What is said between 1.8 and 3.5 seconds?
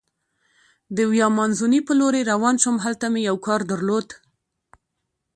په لورې روان شوم، هلته مې یو